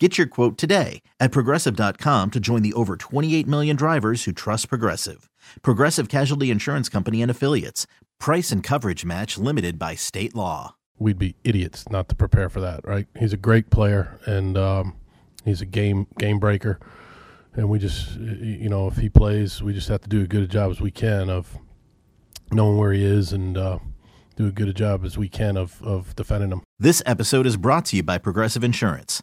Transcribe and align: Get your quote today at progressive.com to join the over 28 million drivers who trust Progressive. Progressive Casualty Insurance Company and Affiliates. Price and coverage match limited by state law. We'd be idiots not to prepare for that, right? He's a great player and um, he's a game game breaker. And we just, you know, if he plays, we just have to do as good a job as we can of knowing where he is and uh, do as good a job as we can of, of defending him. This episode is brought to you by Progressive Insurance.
Get 0.00 0.18
your 0.18 0.26
quote 0.26 0.58
today 0.58 1.02
at 1.20 1.30
progressive.com 1.30 2.32
to 2.32 2.40
join 2.40 2.62
the 2.62 2.72
over 2.72 2.96
28 2.96 3.46
million 3.46 3.76
drivers 3.76 4.24
who 4.24 4.32
trust 4.32 4.68
Progressive. 4.68 5.30
Progressive 5.62 6.08
Casualty 6.08 6.50
Insurance 6.50 6.88
Company 6.88 7.22
and 7.22 7.30
Affiliates. 7.30 7.86
Price 8.18 8.50
and 8.50 8.60
coverage 8.60 9.04
match 9.04 9.38
limited 9.38 9.78
by 9.78 9.94
state 9.94 10.34
law. 10.34 10.74
We'd 10.98 11.18
be 11.18 11.36
idiots 11.44 11.88
not 11.90 12.08
to 12.08 12.16
prepare 12.16 12.48
for 12.48 12.60
that, 12.60 12.80
right? 12.84 13.06
He's 13.16 13.32
a 13.32 13.36
great 13.36 13.70
player 13.70 14.18
and 14.26 14.58
um, 14.58 14.96
he's 15.44 15.60
a 15.60 15.66
game 15.66 16.08
game 16.18 16.40
breaker. 16.40 16.80
And 17.54 17.68
we 17.68 17.78
just, 17.78 18.16
you 18.16 18.68
know, 18.68 18.88
if 18.88 18.96
he 18.96 19.08
plays, 19.08 19.62
we 19.62 19.72
just 19.72 19.86
have 19.88 20.00
to 20.00 20.08
do 20.08 20.22
as 20.22 20.26
good 20.26 20.42
a 20.42 20.48
job 20.48 20.72
as 20.72 20.80
we 20.80 20.90
can 20.90 21.30
of 21.30 21.56
knowing 22.50 22.78
where 22.78 22.92
he 22.92 23.04
is 23.04 23.32
and 23.32 23.56
uh, 23.56 23.78
do 24.34 24.46
as 24.46 24.52
good 24.54 24.68
a 24.68 24.72
job 24.72 25.04
as 25.04 25.16
we 25.16 25.28
can 25.28 25.56
of, 25.56 25.80
of 25.84 26.16
defending 26.16 26.50
him. 26.50 26.62
This 26.80 27.00
episode 27.06 27.46
is 27.46 27.56
brought 27.56 27.84
to 27.86 27.96
you 27.96 28.02
by 28.02 28.18
Progressive 28.18 28.64
Insurance. 28.64 29.22